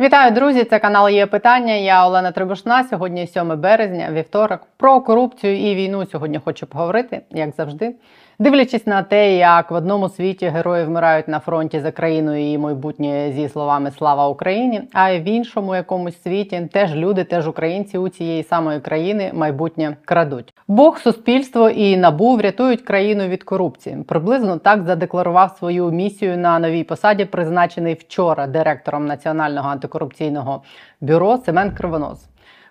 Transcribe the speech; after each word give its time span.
Вітаю, 0.00 0.30
друзі! 0.30 0.64
Це 0.64 0.78
канал 0.78 1.08
є 1.08 1.26
питання. 1.26 1.74
Я 1.74 2.06
Олена 2.06 2.32
Трибушна. 2.32 2.84
Сьогодні 2.84 3.26
7 3.26 3.60
березня, 3.60 4.08
вівторок. 4.12 4.60
Про 4.76 5.00
корупцію 5.00 5.56
і 5.56 5.74
війну 5.74 6.06
сьогодні 6.06 6.40
хочу 6.44 6.66
поговорити, 6.66 7.20
як 7.30 7.50
завжди. 7.56 7.94
Дивлячись 8.40 8.86
на 8.86 9.02
те, 9.02 9.36
як 9.36 9.70
в 9.70 9.74
одному 9.74 10.08
світі 10.08 10.46
герої 10.46 10.84
вмирають 10.84 11.28
на 11.28 11.40
фронті 11.40 11.80
за 11.80 11.90
країну 11.90 12.52
і 12.52 12.58
майбутнє 12.58 13.32
зі 13.32 13.48
словами 13.48 13.90
Слава 13.90 14.28
Україні, 14.28 14.82
а 14.92 15.18
в 15.18 15.28
іншому 15.28 15.74
якомусь 15.74 16.22
світі 16.22 16.68
теж 16.72 16.94
люди, 16.94 17.24
теж 17.24 17.48
українці 17.48 17.98
у 17.98 18.08
цієї 18.08 18.42
самої 18.42 18.80
країни 18.80 19.30
майбутнє 19.34 19.96
крадуть. 20.04 20.54
Бог, 20.68 20.98
суспільство 20.98 21.68
і 21.68 21.96
набу 21.96 22.36
врятують 22.36 22.80
країну 22.80 23.26
від 23.28 23.42
корупції. 23.42 23.96
Приблизно 24.08 24.56
так 24.56 24.82
задекларував 24.82 25.56
свою 25.58 25.90
місію 25.90 26.38
на 26.38 26.58
новій 26.58 26.84
посаді, 26.84 27.24
призначений 27.24 27.94
вчора 27.94 28.46
директором 28.46 29.06
Національного 29.06 29.68
антикорупційного 29.68 30.62
бюро 31.00 31.36
Семен 31.36 31.70
Кривонос. 31.70 32.29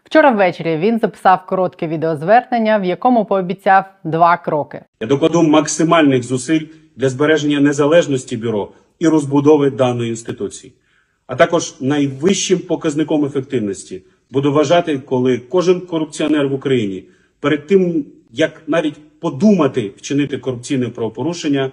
Вчора 0.09 0.31
ввечері 0.31 0.77
він 0.77 0.99
записав 0.99 1.45
коротке 1.45 1.87
відеозвернення, 1.87 2.77
в 2.77 2.85
якому 2.85 3.25
пообіцяв 3.25 3.83
два 4.03 4.37
кроки. 4.37 4.81
Я 4.99 5.07
докладу 5.07 5.43
максимальних 5.43 6.23
зусиль 6.23 6.65
для 6.95 7.09
збереження 7.09 7.59
незалежності 7.59 8.37
бюро 8.37 8.71
і 8.99 9.07
розбудови 9.07 9.69
даної 9.69 10.09
інституції, 10.09 10.73
а 11.27 11.35
також 11.35 11.81
найвищим 11.81 12.59
показником 12.59 13.25
ефективності 13.25 14.01
буду 14.31 14.53
вважати, 14.53 14.99
коли 14.99 15.37
кожен 15.37 15.81
корупціонер 15.81 16.47
в 16.47 16.53
Україні 16.53 17.03
перед 17.39 17.67
тим, 17.67 18.05
як 18.31 18.61
навіть 18.67 19.19
подумати 19.19 19.91
вчинити 19.97 20.37
корупційне 20.37 20.89
правопорушення, 20.89 21.71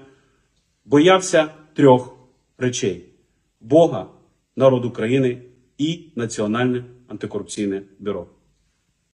боявся 0.84 1.48
трьох 1.74 2.16
речей: 2.58 3.04
Бога, 3.60 4.06
народ 4.56 4.84
України 4.84 5.38
і 5.78 6.00
Національне 6.16 6.84
антикорупційне 7.08 7.82
бюро. 7.98 8.26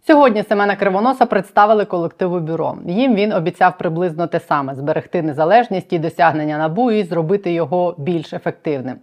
Сьогодні 0.07 0.43
Семена 0.43 0.75
Кривоноса 0.75 1.25
представили 1.25 1.85
колективу 1.85 2.39
бюро. 2.39 2.77
Їм 2.85 3.15
він 3.15 3.33
обіцяв 3.33 3.77
приблизно 3.77 4.27
те 4.27 4.39
саме: 4.39 4.75
зберегти 4.75 5.21
незалежність 5.21 5.93
і 5.93 5.99
досягнення 5.99 6.57
набу 6.57 6.91
і 6.91 7.03
зробити 7.03 7.53
його 7.53 7.95
більш 7.97 8.33
ефективним. 8.33 8.97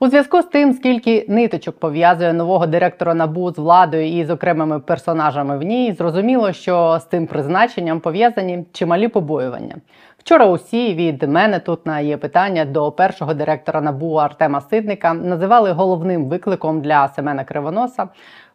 У 0.00 0.06
зв'язку 0.06 0.42
з 0.42 0.44
тим, 0.44 0.72
скільки 0.72 1.26
ниточок 1.28 1.78
пов'язує 1.78 2.32
нового 2.32 2.66
директора 2.66 3.14
набу 3.14 3.50
з 3.52 3.58
владою 3.58 4.08
і 4.08 4.24
з 4.24 4.30
окремими 4.30 4.80
персонажами 4.80 5.58
в 5.58 5.62
ній, 5.62 5.92
зрозуміло, 5.92 6.52
що 6.52 6.98
з 7.00 7.04
цим 7.04 7.26
призначенням 7.26 8.00
пов'язані 8.00 8.66
чималі 8.72 9.08
побоювання. 9.08 9.74
Вчора 10.18 10.46
усі 10.46 10.94
від 10.94 11.22
мене 11.22 11.58
тут 11.58 11.86
на 11.86 12.00
є 12.00 12.16
питання 12.16 12.64
до 12.64 12.92
першого 12.92 13.34
директора 13.34 13.80
набу 13.80 14.14
Артема 14.14 14.60
Сидника 14.60 15.14
називали 15.14 15.72
головним 15.72 16.28
викликом 16.28 16.80
для 16.80 17.08
Семена 17.08 17.44
Кривоноса 17.44 18.08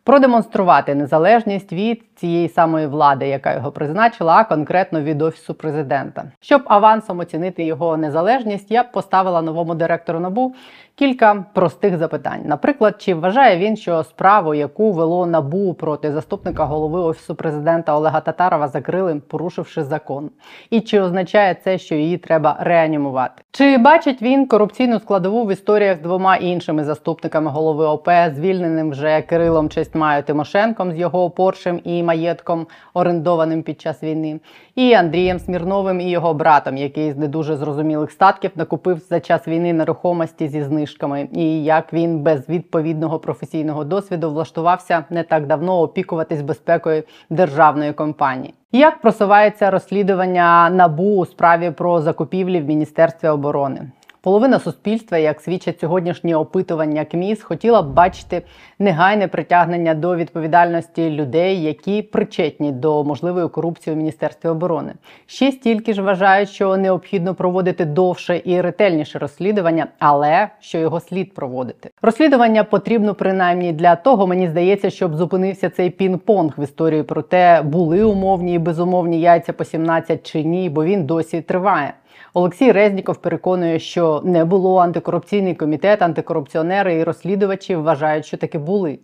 продемонструвати 0.03 0.95
незалежність 0.95 1.73
від 1.73 2.03
цієї 2.15 2.49
самої 2.49 2.87
влади, 2.87 3.27
яка 3.27 3.53
його 3.53 3.71
призначила, 3.71 4.33
а 4.35 4.43
конкретно 4.43 5.01
від 5.01 5.21
офісу 5.21 5.53
президента. 5.53 6.23
Щоб 6.39 6.61
авансом 6.65 7.19
оцінити 7.19 7.63
його 7.63 7.97
незалежність, 7.97 8.71
я 8.71 8.83
б 8.83 8.91
поставила 8.91 9.41
новому 9.41 9.75
директору 9.75 10.19
набу 10.19 10.55
кілька 10.95 11.45
простих 11.53 11.97
запитань. 11.97 12.41
Наприклад, 12.45 12.95
чи 12.99 13.13
вважає 13.13 13.57
він, 13.57 13.75
що 13.75 14.03
справу, 14.03 14.53
яку 14.53 14.91
вело 14.91 15.25
набу 15.25 15.73
проти 15.73 16.11
заступника 16.11 16.65
голови 16.65 16.99
офісу 16.99 17.35
президента 17.35 17.95
Олега 17.95 18.21
Татарова, 18.21 18.67
закрили, 18.67 19.15
порушивши 19.27 19.83
закон, 19.83 20.29
і 20.69 20.81
чи 20.81 21.01
означає 21.01 21.55
це, 21.63 21.77
що 21.77 21.95
її 21.95 22.17
треба 22.17 22.57
реанімувати? 22.59 23.43
Чи 23.53 23.77
бачить 23.77 24.21
він 24.21 24.47
корупційну 24.47 24.99
складову 24.99 25.45
в 25.45 25.51
історіях 25.51 25.97
з 25.97 26.01
двома 26.01 26.35
іншими 26.35 26.83
заступниками 26.83 27.51
голови 27.51 27.85
ОП, 27.85 28.09
звільненим 28.35 28.91
вже 28.91 29.21
Кирилом 29.21 29.69
Честмаю 29.69 30.23
Тимошенком 30.23 30.91
з 30.91 30.97
його 30.97 31.29
поршем 31.29 31.79
і 31.83 32.03
маєтком, 32.03 32.67
орендованим 32.93 33.63
під 33.63 33.81
час 33.81 34.03
війни, 34.03 34.39
і 34.75 34.93
Андрієм 34.93 35.39
Смірновим 35.39 36.01
і 36.01 36.09
його 36.09 36.33
братом, 36.33 36.77
який 36.77 37.11
з 37.11 37.17
не 37.17 37.27
дуже 37.27 37.55
зрозумілих 37.55 38.11
статків 38.11 38.51
накупив 38.55 38.99
за 38.99 39.19
час 39.19 39.47
війни 39.47 39.73
нерухомості 39.73 40.47
зі 40.47 40.63
знижками, 40.63 41.27
і 41.33 41.63
як 41.63 41.93
він 41.93 42.19
без 42.19 42.49
відповідного 42.49 43.19
професійного 43.19 43.83
досвіду 43.83 44.29
влаштувався 44.29 45.05
не 45.09 45.23
так 45.23 45.47
давно 45.47 45.79
опікуватись 45.81 46.41
безпекою 46.41 47.03
державної 47.29 47.93
компанії. 47.93 48.53
Як 48.73 49.01
просувається 49.01 49.71
розслідування 49.71 50.69
набу 50.69 51.15
у 51.15 51.25
справі 51.25 51.71
про 51.71 52.01
закупівлі 52.01 52.61
в 52.61 52.65
Міністерстві 52.65 53.27
оборони? 53.27 53.91
Половина 54.23 54.59
суспільства, 54.59 55.17
як 55.17 55.41
свідчать 55.41 55.79
сьогоднішні 55.79 56.35
опитування 56.35 57.05
КМІС, 57.05 57.43
хотіла 57.43 57.81
б 57.81 57.93
бачити 57.93 58.41
негайне 58.79 59.27
притягнення 59.27 59.93
до 59.93 60.15
відповідальності 60.15 61.09
людей, 61.09 61.63
які 61.63 62.01
причетні 62.01 62.71
до 62.71 63.03
можливої 63.03 63.47
корупції 63.47 63.93
у 63.93 63.97
міністерстві 63.97 64.49
оборони. 64.49 64.93
Ще 65.25 65.51
стільки 65.51 65.93
ж 65.93 66.01
вважають, 66.01 66.49
що 66.49 66.77
необхідно 66.77 67.35
проводити 67.35 67.85
довше 67.85 68.41
і 68.45 68.61
ретельніше 68.61 69.19
розслідування, 69.19 69.87
але 69.99 70.49
що 70.59 70.77
його 70.77 70.99
слід 70.99 71.33
проводити. 71.33 71.89
Розслідування 72.01 72.63
потрібно 72.63 73.15
принаймні 73.15 73.73
для 73.73 73.95
того, 73.95 74.27
мені 74.27 74.47
здається, 74.47 74.89
щоб 74.89 75.15
зупинився 75.15 75.69
цей 75.69 75.89
пінг-понг 75.89 76.51
в 76.57 76.63
історії 76.63 77.03
про 77.03 77.21
те, 77.21 77.61
були 77.61 78.03
умовні 78.03 78.53
і 78.53 78.59
безумовні 78.59 79.21
яйця 79.21 79.53
по 79.53 79.63
17 79.63 80.31
чи 80.31 80.43
ні, 80.43 80.69
бо 80.69 80.83
він 80.83 81.05
досі 81.05 81.41
триває. 81.41 81.93
Олексій 82.33 82.71
Резніков 82.71 83.17
переконує, 83.17 83.79
що 83.79 84.21
не 84.25 84.45
було 84.45 84.77
антикорупційний 84.77 85.55
комітет, 85.55 86.01
антикорупціонери 86.01 86.93
і 86.93 87.03
розслідувачі 87.03 87.75
вважають, 87.75 88.25
що 88.25 88.37
таки 88.37 88.57
були. 88.57 88.99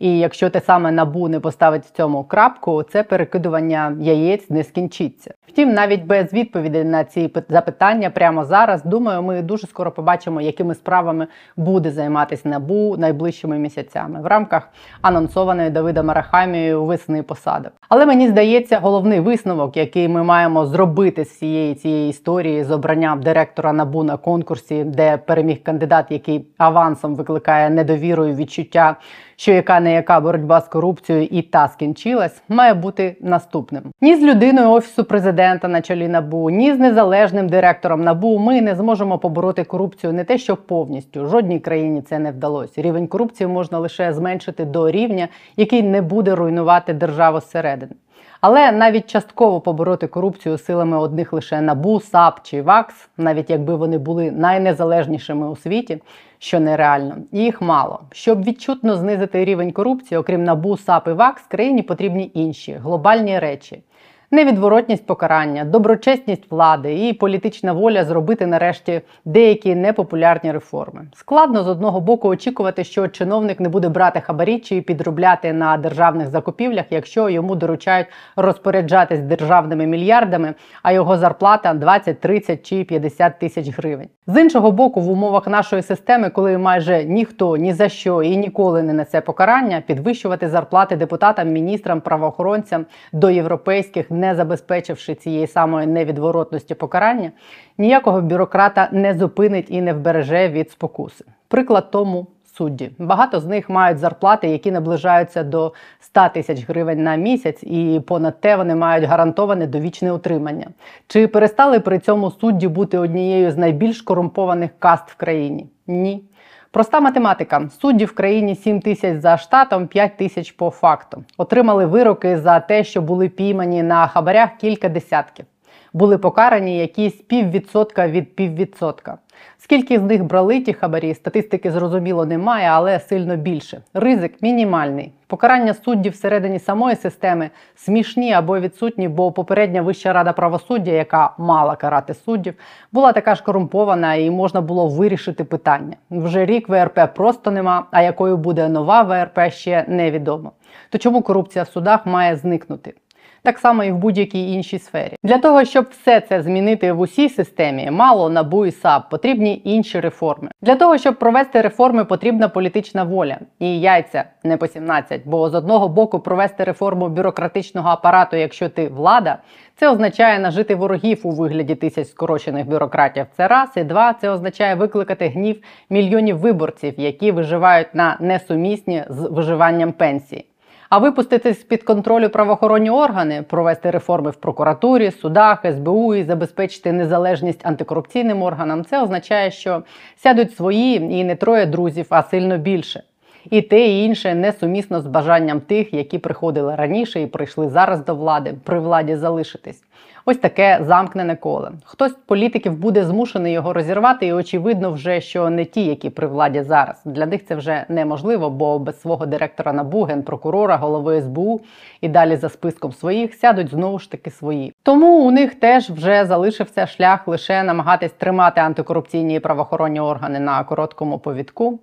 І 0.00 0.18
якщо 0.18 0.50
те 0.50 0.60
саме 0.60 0.90
набу 0.90 1.28
не 1.28 1.40
поставить 1.40 1.84
в 1.84 1.90
цьому 1.90 2.24
крапку, 2.24 2.82
це 2.82 3.02
перекидування 3.02 3.96
яєць 4.00 4.50
не 4.50 4.64
скінчиться. 4.64 5.34
Втім, 5.48 5.72
навіть 5.72 6.04
без 6.04 6.32
відповіді 6.32 6.84
на 6.84 7.04
ці 7.04 7.32
запитання 7.48 8.10
прямо 8.10 8.44
зараз, 8.44 8.84
думаю, 8.84 9.22
ми 9.22 9.42
дуже 9.42 9.66
скоро 9.66 9.90
побачимо, 9.92 10.40
якими 10.40 10.74
справами 10.74 11.26
буде 11.56 11.90
займатися 11.90 12.48
набу 12.48 12.96
найближчими 12.98 13.58
місяцями 13.58 14.20
в 14.22 14.26
рамках 14.26 14.68
анонсованої 15.02 15.70
Давида 15.70 16.04
Арахамією 16.08 16.84
весни 16.84 17.22
посади. 17.22 17.68
Але 17.88 18.06
мені 18.06 18.28
здається, 18.28 18.78
головний 18.78 19.20
висновок, 19.20 19.76
який 19.76 20.08
ми 20.08 20.22
маємо 20.22 20.66
зробити 20.66 21.24
з 21.24 21.38
цієї 21.38 21.74
цієї 21.74 22.10
історії 22.10 22.64
з 22.64 22.70
обранням 22.70 23.22
директора 23.22 23.72
набу 23.72 24.02
на 24.02 24.16
конкурсі, 24.16 24.84
де 24.84 25.16
переміг 25.16 25.62
кандидат, 25.62 26.06
який 26.10 26.46
авансом 26.58 27.14
викликає 27.14 27.70
недовіру 27.70 28.26
і 28.26 28.32
відчуття 28.32 28.96
що 29.40 29.52
яка 29.52 29.80
не 29.80 29.94
яка 29.94 30.20
боротьба 30.20 30.60
з 30.60 30.68
корупцією 30.68 31.28
і 31.30 31.42
та 31.42 31.68
скінчилась, 31.68 32.42
має 32.48 32.74
бути 32.74 33.16
наступним. 33.20 33.82
Ні 34.00 34.16
з 34.16 34.22
людиною 34.22 34.70
офісу 34.70 35.04
президента 35.04 35.68
на 35.68 35.82
чолі 35.82 36.08
набу, 36.08 36.50
ні 36.50 36.74
з 36.74 36.78
незалежним 36.78 37.48
директором 37.48 38.04
набу 38.04 38.38
ми 38.38 38.60
не 38.60 38.74
зможемо 38.74 39.18
побороти 39.18 39.64
корупцію 39.64 40.12
не 40.12 40.24
те, 40.24 40.38
що 40.38 40.56
повністю 40.56 41.26
жодній 41.26 41.60
країні 41.60 42.02
це 42.02 42.18
не 42.18 42.30
вдалося. 42.30 42.82
Рівень 42.82 43.06
корупції 43.06 43.46
можна 43.46 43.78
лише 43.78 44.12
зменшити 44.12 44.64
до 44.64 44.90
рівня, 44.90 45.28
який 45.56 45.82
не 45.82 46.02
буде 46.02 46.34
руйнувати 46.34 46.92
державу 46.92 47.40
зсередини. 47.40 47.92
Але 48.40 48.72
навіть 48.72 49.06
частково 49.06 49.60
побороти 49.60 50.06
корупцію 50.06 50.58
силами 50.58 50.98
одних 50.98 51.32
лише 51.32 51.60
НАБУ, 51.60 52.00
САП 52.00 52.40
чи 52.42 52.62
ВАКС, 52.62 53.08
навіть 53.16 53.50
якби 53.50 53.74
вони 53.76 53.98
були 53.98 54.30
найнезалежнішими 54.30 55.50
у 55.50 55.56
світі, 55.56 56.02
що 56.38 56.60
нереально, 56.60 57.16
їх 57.32 57.62
мало. 57.62 58.00
Щоб 58.12 58.44
відчутно 58.44 58.96
знизити 58.96 59.44
рівень 59.44 59.72
корупції, 59.72 60.18
окрім 60.18 60.44
НАБУ, 60.44 60.76
САП 60.76 61.08
і 61.08 61.12
ВАКС, 61.12 61.42
країні 61.42 61.82
потрібні 61.82 62.30
інші 62.34 62.72
глобальні 62.72 63.38
речі 63.38 63.82
невідворотність 64.30 65.06
покарання, 65.06 65.64
доброчесність 65.64 66.50
влади 66.50 67.08
і 67.08 67.12
політична 67.12 67.72
воля 67.72 68.04
зробити 68.04 68.46
нарешті 68.46 69.00
деякі 69.24 69.74
непопулярні 69.74 70.52
реформи. 70.52 71.06
Складно 71.14 71.62
з 71.62 71.68
одного 71.68 72.00
боку 72.00 72.28
очікувати, 72.28 72.84
що 72.84 73.08
чиновник 73.08 73.60
не 73.60 73.68
буде 73.68 73.88
брати 73.88 74.20
хабарі 74.20 74.58
чи 74.58 74.80
підробляти 74.80 75.52
на 75.52 75.76
державних 75.76 76.28
закупівлях, 76.28 76.84
якщо 76.90 77.28
йому 77.28 77.54
доручають 77.54 78.06
розпоряджатись 78.36 79.20
державними 79.20 79.86
мільярдами, 79.86 80.54
а 80.82 80.92
його 80.92 81.16
зарплата 81.16 81.74
20, 81.74 82.20
30 82.20 82.66
чи 82.66 82.84
50 82.84 83.38
тисяч 83.38 83.68
гривень. 83.68 84.08
З 84.26 84.40
іншого 84.40 84.72
боку, 84.72 85.00
в 85.00 85.10
умовах 85.10 85.46
нашої 85.46 85.82
системи, 85.82 86.30
коли 86.30 86.58
майже 86.58 87.04
ніхто 87.04 87.56
ні 87.56 87.72
за 87.72 87.88
що 87.88 88.22
і 88.22 88.36
ніколи 88.36 88.82
не 88.82 88.92
несе 88.92 89.20
покарання, 89.20 89.82
підвищувати 89.86 90.48
зарплати 90.48 90.96
депутатам, 90.96 91.48
міністрам, 91.48 92.00
правоохоронцям 92.00 92.86
до 93.12 93.30
європейських 93.30 94.10
не 94.20 94.34
забезпечивши 94.34 95.14
цієї 95.14 95.46
самої 95.46 95.86
невідворотності 95.86 96.74
покарання, 96.74 97.32
ніякого 97.78 98.20
бюрократа 98.20 98.88
не 98.92 99.14
зупинить 99.14 99.66
і 99.68 99.80
не 99.80 99.92
вбереже 99.92 100.48
від 100.48 100.70
спокуси. 100.70 101.24
Приклад 101.48 101.90
тому. 101.90 102.26
Судді 102.56 102.90
багато 102.98 103.40
з 103.40 103.46
них 103.46 103.70
мають 103.70 103.98
зарплати, 103.98 104.48
які 104.48 104.70
наближаються 104.70 105.42
до 105.42 105.72
100 106.00 106.28
тисяч 106.34 106.68
гривень 106.68 107.02
на 107.02 107.16
місяць, 107.16 107.62
і 107.62 108.00
понад 108.06 108.40
те 108.40 108.56
вони 108.56 108.74
мають 108.74 109.04
гарантоване 109.04 109.66
довічне 109.66 110.12
утримання. 110.12 110.66
Чи 111.06 111.28
перестали 111.28 111.80
при 111.80 111.98
цьому 111.98 112.30
судді 112.30 112.68
бути 112.68 112.98
однією 112.98 113.50
з 113.50 113.56
найбільш 113.56 114.02
корумпованих 114.02 114.70
каст 114.78 115.10
в 115.10 115.16
країні? 115.16 115.66
Ні. 115.86 116.24
Проста 116.72 117.00
математика. 117.00 117.68
Судді 117.80 118.04
в 118.04 118.14
країні 118.14 118.56
7 118.56 118.80
тисяч 118.80 119.20
за 119.20 119.36
штатом, 119.36 119.86
5 119.86 120.16
тисяч 120.16 120.52
по 120.52 120.70
факту. 120.70 121.24
Отримали 121.36 121.86
вироки 121.86 122.38
за 122.38 122.60
те, 122.60 122.84
що 122.84 123.02
були 123.02 123.28
піймані 123.28 123.82
на 123.82 124.06
хабарях 124.06 124.50
кілька 124.60 124.88
десятків. 124.88 125.46
Були 125.92 126.18
покарані 126.18 126.78
якісь 126.78 127.14
піввідсотка 127.14 128.08
від 128.08 128.36
піввідсотка. 128.36 129.18
Скільки 129.58 129.98
з 129.98 130.02
них 130.02 130.24
брали 130.24 130.60
ті 130.60 130.72
хабарі, 130.72 131.14
статистики 131.14 131.70
зрозуміло 131.70 132.26
немає, 132.26 132.68
але 132.68 133.00
сильно 133.00 133.36
більше. 133.36 133.82
Ризик 133.94 134.42
мінімальний. 134.42 135.12
Покарання 135.26 135.74
суддів 135.74 136.12
всередині 136.12 136.58
самої 136.58 136.96
системи 136.96 137.50
смішні 137.74 138.32
або 138.32 138.60
відсутні, 138.60 139.08
бо 139.08 139.32
попередня 139.32 139.82
Вища 139.82 140.12
рада 140.12 140.32
правосуддя, 140.32 140.90
яка 140.90 141.34
мала 141.38 141.76
карати 141.76 142.14
суддів, 142.14 142.54
була 142.92 143.12
така 143.12 143.34
ж 143.34 143.42
корумпована 143.42 144.14
і 144.14 144.30
можна 144.30 144.60
було 144.60 144.88
вирішити 144.88 145.44
питання. 145.44 145.96
Вже 146.10 146.46
рік 146.46 146.68
ВРП 146.68 147.14
просто 147.14 147.50
нема, 147.50 147.86
а 147.90 148.02
якою 148.02 148.36
буде 148.36 148.68
нова 148.68 149.02
ВРП 149.02 149.52
ще 149.52 149.84
невідомо. 149.88 150.52
То 150.90 150.98
чому 150.98 151.22
корупція 151.22 151.64
в 151.64 151.68
судах 151.68 152.06
має 152.06 152.36
зникнути? 152.36 152.94
Так 153.42 153.58
само 153.58 153.84
і 153.84 153.92
в 153.92 153.96
будь-якій 153.96 154.52
іншій 154.52 154.78
сфері. 154.78 155.16
Для 155.22 155.38
того, 155.38 155.64
щоб 155.64 155.86
все 155.90 156.20
це 156.20 156.42
змінити 156.42 156.92
в 156.92 157.00
усій 157.00 157.28
системі, 157.28 157.90
мало 157.90 158.30
НАБУ 158.30 158.66
і 158.66 158.70
САП, 158.70 159.10
потрібні 159.10 159.62
інші 159.64 160.00
реформи. 160.00 160.50
Для 160.62 160.76
того, 160.76 160.98
щоб 160.98 161.18
провести 161.18 161.60
реформи, 161.60 162.04
потрібна 162.04 162.48
політична 162.48 163.04
воля 163.04 163.38
і 163.58 163.80
яйця 163.80 164.24
не 164.44 164.56
по 164.56 164.66
17. 164.66 165.20
Бо 165.24 165.50
з 165.50 165.54
одного 165.54 165.88
боку 165.88 166.20
провести 166.20 166.64
реформу 166.64 167.08
бюрократичного 167.08 167.88
апарату, 167.88 168.36
якщо 168.36 168.68
ти 168.68 168.88
влада, 168.88 169.38
це 169.76 169.90
означає 169.90 170.38
нажити 170.38 170.74
ворогів 170.74 171.20
у 171.22 171.30
вигляді 171.30 171.74
тисяч 171.74 172.08
скорочених 172.08 172.66
бюрократів. 172.66 173.26
Це 173.36 173.48
раз 173.48 173.68
і 173.76 173.84
два. 173.84 174.12
Це 174.12 174.30
означає 174.30 174.74
викликати 174.74 175.28
гнів 175.28 175.62
мільйонів 175.90 176.38
виборців, 176.38 176.94
які 176.96 177.32
виживають 177.32 177.94
на 177.94 178.16
несумісні 178.20 179.04
з 179.08 179.20
виживанням 179.20 179.92
пенсії. 179.92 180.49
А 180.90 180.98
випустити 180.98 181.54
з 181.54 181.62
під 181.62 181.82
контролю 181.82 182.28
правоохоронні 182.28 182.90
органи, 182.90 183.42
провести 183.42 183.90
реформи 183.90 184.30
в 184.30 184.34
прокуратурі, 184.34 185.10
судах, 185.10 185.64
СБУ 185.74 186.14
і 186.14 186.22
забезпечити 186.22 186.92
незалежність 186.92 187.66
антикорупційним 187.66 188.42
органам, 188.42 188.84
це 188.84 189.02
означає, 189.02 189.50
що 189.50 189.82
сядуть 190.16 190.56
свої 190.56 190.94
і 190.94 191.24
не 191.24 191.36
троє 191.36 191.66
друзів, 191.66 192.06
а 192.08 192.22
сильно 192.22 192.58
більше. 192.58 193.02
І 193.50 193.62
те, 193.62 193.88
і 193.88 194.04
інше 194.04 194.34
несумісно 194.34 195.00
з 195.00 195.06
бажанням 195.06 195.60
тих, 195.60 195.94
які 195.94 196.18
приходили 196.18 196.74
раніше 196.74 197.22
і 197.22 197.26
прийшли 197.26 197.68
зараз 197.68 198.04
до 198.04 198.14
влади, 198.14 198.54
при 198.64 198.80
владі 198.80 199.16
залишитись. 199.16 199.82
Ось 200.24 200.36
таке 200.36 200.78
замкнене 200.82 201.36
коло. 201.36 201.70
Хтось 201.84 202.12
політиків 202.26 202.72
буде 202.72 203.04
змушений 203.04 203.52
його 203.52 203.72
розірвати, 203.72 204.26
і 204.26 204.32
очевидно, 204.32 204.92
вже 204.92 205.20
що 205.20 205.50
не 205.50 205.64
ті, 205.64 205.84
які 205.84 206.10
при 206.10 206.26
владі 206.26 206.62
зараз. 206.62 207.02
Для 207.04 207.26
них 207.26 207.46
це 207.46 207.54
вже 207.54 207.84
неможливо, 207.88 208.50
бо 208.50 208.78
без 208.78 209.00
свого 209.00 209.26
директора 209.26 209.72
НАБУ, 209.72 210.02
генпрокурора, 210.02 210.76
голови 210.76 211.22
СБУ 211.22 211.60
і 212.00 212.08
далі 212.08 212.36
за 212.36 212.48
списком 212.48 212.92
своїх 212.92 213.34
сядуть 213.34 213.70
знову 213.70 213.98
ж 213.98 214.10
таки 214.10 214.30
свої. 214.30 214.72
Тому 214.82 215.26
у 215.26 215.30
них 215.30 215.54
теж 215.54 215.90
вже 215.90 216.24
залишився 216.24 216.86
шлях 216.86 217.28
лише 217.28 217.62
намагатись 217.62 218.12
тримати 218.12 218.60
антикорупційні 218.60 219.36
і 219.36 219.40
правоохоронні 219.40 220.00
органи 220.00 220.40
на 220.40 220.64
короткому 220.64 221.18
повідку. 221.18 221.78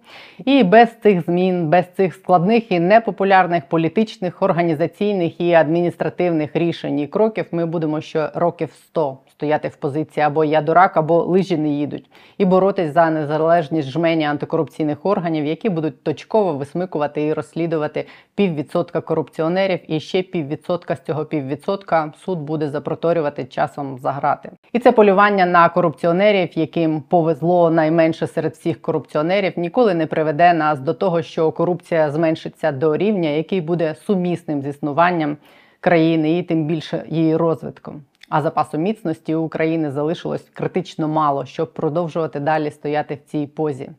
І 0.46 0.64
без 0.64 0.90
цих 1.04 1.26
змін, 1.26 1.68
без 1.68 1.86
цих 1.98 2.14
складних 2.14 2.72
і 2.72 2.80
непопулярних 2.80 3.64
політичних, 3.70 4.42
організаційних 4.42 5.42
і 5.42 5.54
адміністративних 5.54 6.56
рішень 6.56 7.00
і 7.00 7.08
кроків 7.08 7.46
ми 7.52 7.66
будемо 7.66 8.02
років 8.36 8.74
100 8.74 9.18
стояти 9.32 9.68
в 9.68 9.76
позиції 9.76 10.26
або 10.26 10.44
я 10.44 10.62
дурак, 10.62 10.98
або 10.98 11.24
лижі 11.24 11.58
не 11.58 11.70
їдуть, 11.70 12.10
і 12.38 12.46
боротись 12.46 12.94
за 12.94 13.10
незалежність 13.10 13.90
жмені 13.90 14.26
антикорупційних 14.26 15.06
органів, 15.06 15.46
які 15.46 15.70
будуть 15.70 16.04
точково 16.04 16.54
висмикувати 16.54 17.26
і 17.26 17.34
розслідувати 17.34 18.06
піввідсотка 18.36 19.02
корупціонерів, 19.02 19.80
і 19.88 20.00
ще 20.00 20.22
піввідсотка 20.22 20.96
з 20.96 21.02
цього 21.02 21.26
піввідсотка 21.26 22.14
суд 22.26 22.40
буде 22.40 22.70
запроторювати 22.70 23.46
часом 23.46 23.98
заграти. 23.98 24.52
І 24.74 24.80
це 24.80 24.92
полювання 24.92 25.46
на 25.46 25.70
корупціонерів, 25.70 26.58
яким 26.58 27.02
повезло 27.02 27.70
найменше 27.70 28.28
серед 28.28 28.54
всіх 28.54 28.82
корупціонерів, 28.82 29.54
ніколи 29.58 29.94
не 29.94 30.08
приведе 30.08 30.54
нас 30.54 30.80
до 30.80 30.94
того, 30.94 31.22
що 31.22 31.52
корупція 31.52 32.12
зменшиться 32.12 32.72
до 32.72 32.98
рівня, 32.98 33.30
який 33.30 33.62
буде 33.62 33.96
сумісним 33.96 34.62
з 34.62 34.66
існуванням 34.66 35.38
країни 35.80 36.38
і 36.38 36.44
тим 36.44 36.66
більше 36.66 37.04
її 37.08 37.36
розвитком. 37.36 38.02
А 38.30 38.42
запасу 38.42 38.78
міцності 38.78 39.36
України 39.36 39.92
залишилось 39.92 40.50
критично 40.54 41.08
мало, 41.08 41.46
щоб 41.46 41.74
продовжувати 41.74 42.40
далі 42.40 42.72
стояти 42.72 43.16
в 43.16 43.30
цій 43.32 43.48
позі. 43.48 43.90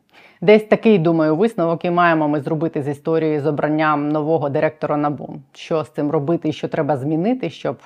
Десь 0.41 0.63
такий, 0.63 0.97
думаю, 0.97 1.35
висновок 1.35 1.85
і 1.85 1.89
маємо 1.89 2.27
ми 2.27 2.41
зробити 2.41 2.83
з 2.83 2.87
історією 2.87 3.41
з 3.41 3.45
обранням 3.45 4.09
нового 4.09 4.49
директора 4.49 4.97
НАБУ. 4.97 5.35
Що 5.53 5.83
з 5.83 5.89
цим 5.89 6.11
робити 6.11 6.51
що 6.51 6.67
треба 6.67 6.97
змінити, 6.97 7.49
щоб 7.49 7.77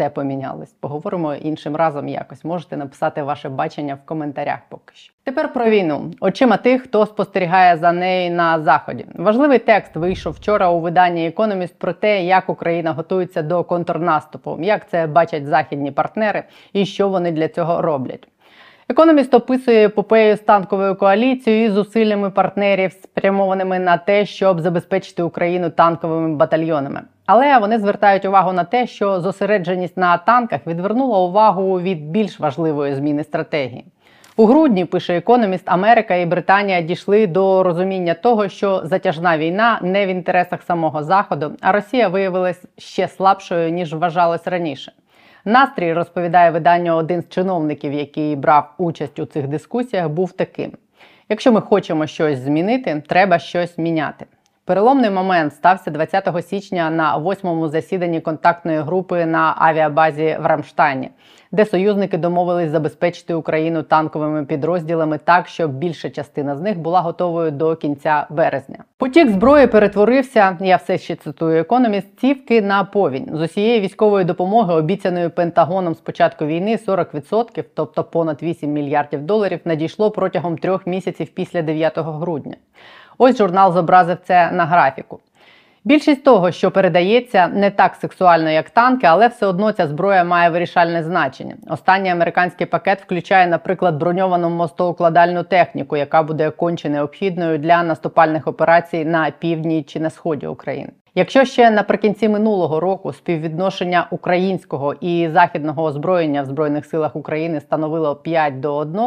все 0.00 0.10
помінялось. 0.10 0.72
Поговоримо 0.80 1.34
іншим 1.34 1.76
разом 1.76 2.08
якось. 2.08 2.44
Можете 2.44 2.76
написати 2.76 3.22
ваше 3.22 3.48
бачення 3.48 3.94
в 3.94 4.06
коментарях 4.06 4.58
поки 4.68 4.94
що. 4.94 5.12
Тепер 5.24 5.52
про 5.52 5.70
війну. 5.70 6.10
Очима 6.20 6.56
тих, 6.56 6.82
хто 6.82 7.06
спостерігає 7.06 7.76
за 7.76 7.92
нею 7.92 8.34
на 8.34 8.60
заході. 8.60 9.06
Важливий 9.14 9.58
текст 9.58 9.96
вийшов 9.96 10.32
вчора 10.32 10.70
у 10.70 10.80
виданні 10.80 11.26
Економіст 11.26 11.78
про 11.78 11.92
те, 11.92 12.24
як 12.24 12.48
Україна 12.48 12.92
готується 12.92 13.42
до 13.42 13.64
контрнаступу, 13.64 14.58
як 14.60 14.88
це 14.88 15.06
бачать 15.06 15.46
західні 15.46 15.90
партнери 15.90 16.44
і 16.72 16.86
що 16.86 17.08
вони 17.08 17.32
для 17.32 17.48
цього 17.48 17.82
роблять. 17.82 18.28
Економіст 18.90 19.34
описує 19.34 19.86
епопею 19.86 20.36
з 20.36 20.40
танковою 20.40 20.94
коаліцією 20.94 21.64
і 21.64 21.70
зусиллями 21.70 22.30
партнерів, 22.30 22.92
спрямованими 22.92 23.78
на 23.78 23.96
те, 23.96 24.26
щоб 24.26 24.60
забезпечити 24.60 25.22
Україну 25.22 25.70
танковими 25.70 26.36
батальйонами. 26.36 27.00
Але 27.26 27.58
вони 27.58 27.78
звертають 27.78 28.24
увагу 28.24 28.52
на 28.52 28.64
те, 28.64 28.86
що 28.86 29.20
зосередженість 29.20 29.96
на 29.96 30.16
танках 30.18 30.66
відвернула 30.66 31.18
увагу 31.18 31.80
від 31.80 32.10
більш 32.10 32.40
важливої 32.40 32.94
зміни 32.94 33.24
стратегії. 33.24 33.84
У 34.36 34.46
грудні 34.46 34.84
пише 34.84 35.16
економіст, 35.16 35.64
Америка 35.66 36.14
і 36.14 36.26
Британія 36.26 36.80
дійшли 36.80 37.26
до 37.26 37.62
розуміння 37.62 38.14
того, 38.14 38.48
що 38.48 38.80
затяжна 38.84 39.38
війна 39.38 39.78
не 39.82 40.06
в 40.06 40.08
інтересах 40.08 40.62
самого 40.62 41.02
заходу, 41.02 41.52
а 41.60 41.72
Росія 41.72 42.08
виявилась 42.08 42.64
ще 42.78 43.08
слабшою 43.08 43.70
ніж 43.70 43.94
вважалось 43.94 44.46
раніше. 44.46 44.92
Настрій 45.44 45.92
розповідає 45.92 46.50
видання 46.50 46.96
один 46.96 47.22
з 47.22 47.28
чиновників, 47.28 47.92
який 47.92 48.36
брав 48.36 48.74
участь 48.78 49.18
у 49.18 49.24
цих 49.24 49.48
дискусіях, 49.48 50.08
був 50.08 50.32
таким: 50.32 50.72
якщо 51.28 51.52
ми 51.52 51.60
хочемо 51.60 52.06
щось 52.06 52.38
змінити, 52.38 53.02
треба 53.06 53.38
щось 53.38 53.78
міняти. 53.78 54.26
Переломний 54.64 55.10
момент 55.10 55.54
стався 55.54 55.90
20 55.90 56.46
січня 56.46 56.90
на 56.90 57.16
восьмому 57.16 57.68
засіданні 57.68 58.20
контактної 58.20 58.78
групи 58.78 59.26
на 59.26 59.54
авіабазі 59.58 60.38
в 60.40 60.46
Рамштайні, 60.46 61.10
де 61.52 61.64
союзники 61.64 62.18
домовились 62.18 62.70
забезпечити 62.70 63.34
Україну 63.34 63.82
танковими 63.82 64.44
підрозділами 64.44 65.18
так, 65.18 65.48
щоб 65.48 65.70
більша 65.70 66.10
частина 66.10 66.56
з 66.56 66.60
них 66.60 66.78
була 66.78 67.00
готовою 67.00 67.50
до 67.50 67.76
кінця 67.76 68.26
березня. 68.30 68.84
Потік 69.00 69.30
зброї 69.30 69.66
перетворився. 69.66 70.56
Я 70.60 70.76
все 70.76 70.98
ще 70.98 71.16
цитую 71.16 71.60
економіст. 71.60 72.20
Цівки 72.20 72.62
на 72.62 72.84
повінь 72.84 73.28
з 73.32 73.40
усієї 73.40 73.80
військової 73.80 74.24
допомоги, 74.24 74.74
обіцяної 74.74 75.28
Пентагоном 75.28 75.94
з 75.94 76.00
початку 76.00 76.46
війни, 76.46 76.78
40%, 76.86 77.64
тобто 77.74 78.04
понад 78.04 78.42
8 78.42 78.72
мільярдів 78.72 79.22
доларів, 79.22 79.60
надійшло 79.64 80.10
протягом 80.10 80.58
трьох 80.58 80.86
місяців 80.86 81.28
після 81.34 81.62
9 81.62 81.92
грудня. 81.96 82.56
Ось 83.18 83.38
журнал 83.38 83.72
зобразив 83.72 84.16
це 84.24 84.50
на 84.50 84.64
графіку. 84.64 85.20
Більшість 85.84 86.24
того, 86.24 86.50
що 86.50 86.70
передається, 86.70 87.48
не 87.48 87.70
так 87.70 87.94
сексуально, 87.94 88.50
як 88.50 88.70
танки, 88.70 89.06
але 89.06 89.28
все 89.28 89.46
одно 89.46 89.72
ця 89.72 89.86
зброя 89.86 90.24
має 90.24 90.50
вирішальне 90.50 91.02
значення. 91.02 91.56
Останній 91.68 92.10
американський 92.10 92.66
пакет 92.66 93.00
включає, 93.00 93.46
наприклад, 93.46 93.96
броньовану 93.96 94.50
мостоукладальну 94.50 95.42
техніку, 95.42 95.96
яка 95.96 96.22
буде 96.22 96.50
конче 96.50 96.88
необхідною 96.88 97.58
для 97.58 97.82
наступальних 97.82 98.46
операцій 98.46 99.04
на 99.04 99.30
півдні 99.30 99.82
чи 99.82 100.00
на 100.00 100.10
сході 100.10 100.46
України. 100.46 100.90
Якщо 101.14 101.44
ще 101.44 101.70
наприкінці 101.70 102.28
минулого 102.28 102.80
року 102.80 103.12
співвідношення 103.12 104.06
українського 104.10 104.94
і 104.94 105.28
західного 105.28 105.82
озброєння 105.84 106.42
в 106.42 106.46
збройних 106.46 106.86
силах 106.86 107.16
України 107.16 107.60
становило 107.60 108.16
5 108.16 108.60
до 108.60 108.76
1, 108.76 109.00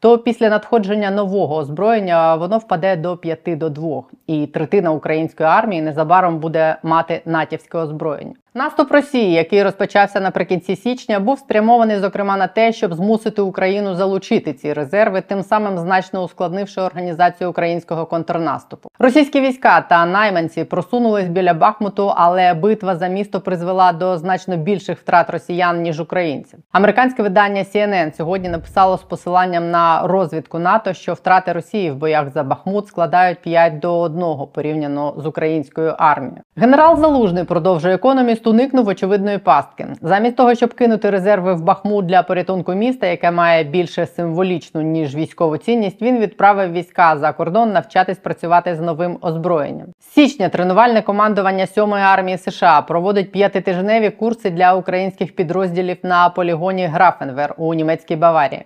то 0.00 0.18
після 0.18 0.48
надходження 0.48 1.10
нового 1.10 1.56
озброєння 1.56 2.34
воно 2.34 2.58
впаде 2.58 2.96
до 2.96 3.16
5 3.16 3.40
до 3.58 3.70
2. 3.70 4.02
І 4.26 4.46
третина 4.46 4.90
української 4.90 5.48
армії 5.48 5.82
незабаром 5.82 6.38
буде 6.38 6.76
мати 6.82 7.22
натівське 7.24 7.78
озброєння. 7.78 8.34
Наступ 8.54 8.92
Росії, 8.92 9.32
який 9.32 9.62
розпочався 9.62 10.20
наприкінці 10.20 10.76
січня, 10.76 11.20
був 11.20 11.38
спрямований 11.38 11.98
зокрема 11.98 12.36
на 12.36 12.46
те, 12.46 12.72
щоб 12.72 12.94
змусити 12.94 13.42
Україну 13.42 13.94
залучити 13.94 14.52
ці 14.52 14.72
резерви, 14.72 15.20
тим 15.20 15.42
самим 15.42 15.78
значно 15.78 16.24
ускладнивши 16.24 16.80
організацію 16.80 17.50
українського 17.50 18.06
контрнаступу. 18.06 18.88
Російські 18.98 19.40
війська 19.40 19.80
та 19.80 20.06
найманці 20.06 20.64
просунулись 20.64 21.28
біля 21.28 21.54
Бахмуту, 21.54 22.12
але 22.16 22.54
битва 22.54 22.96
за 22.96 23.08
місто 23.08 23.40
призвела 23.40 23.92
до 23.92 24.18
значно 24.18 24.56
більших 24.56 24.98
втрат 24.98 25.30
росіян 25.30 25.82
ніж 25.82 26.00
українців. 26.00 26.58
Американське 26.72 27.22
видання 27.22 27.62
CNN 27.62 28.16
сьогодні 28.16 28.48
написало 28.48 28.96
з 28.96 29.02
посиланням 29.02 29.70
на 29.70 29.87
розвідку 30.04 30.58
НАТО, 30.58 30.92
що 30.92 31.14
втрати 31.14 31.52
Росії 31.52 31.90
в 31.90 31.96
боях 31.96 32.28
за 32.28 32.42
Бахмут 32.42 32.88
складають 32.88 33.38
5 33.38 33.78
до 33.78 34.00
1 34.00 34.24
порівняно 34.54 35.14
з 35.16 35.26
українською 35.26 35.94
армією. 35.98 36.40
Генерал 36.56 36.96
Залужний 36.96 37.44
продовжує 37.44 37.94
економіст 37.94 38.46
уникнув 38.46 38.88
очевидної 38.88 39.38
пастки. 39.38 39.86
Замість 40.02 40.36
того, 40.36 40.54
щоб 40.54 40.74
кинути 40.74 41.10
резерви 41.10 41.54
в 41.54 41.62
Бахмут 41.62 42.06
для 42.06 42.22
порятунку 42.22 42.74
міста, 42.74 43.06
яке 43.06 43.30
має 43.30 43.64
більше 43.64 44.06
символічну 44.06 44.82
ніж 44.82 45.14
військову 45.14 45.56
цінність, 45.56 46.02
він 46.02 46.18
відправив 46.18 46.72
війська 46.72 47.16
за 47.16 47.32
кордон 47.32 47.72
навчатись 47.72 48.18
працювати 48.18 48.74
з 48.74 48.80
новим 48.80 49.18
озброєнням. 49.20 49.86
З 50.00 50.14
Січня 50.14 50.48
тренувальне 50.48 51.02
командування 51.02 51.64
7-ї 51.64 52.00
армії 52.00 52.38
США 52.38 52.82
проводить 52.82 53.32
п'ятитижневі 53.32 54.10
курси 54.10 54.50
для 54.50 54.74
українських 54.74 55.36
підрозділів 55.36 55.96
на 56.02 56.28
полігоні 56.28 56.86
Графенвер 56.86 57.54
у 57.56 57.74
німецькій 57.74 58.16
Баварії. 58.16 58.64